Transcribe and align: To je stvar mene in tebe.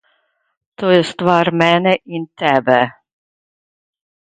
To 0.77 0.85
je 0.95 1.03
stvar 1.11 1.47
mene 1.63 1.93
in 2.19 2.25
tebe. 2.43 2.81